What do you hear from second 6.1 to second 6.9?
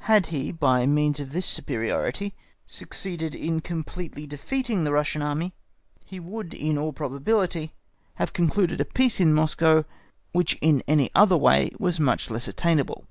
would, in